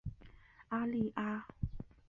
[0.69, 1.45] 阿利阿。